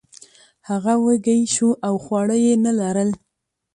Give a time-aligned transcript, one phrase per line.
[0.69, 3.09] هغه وږی شو او خواړه یې نه لرل.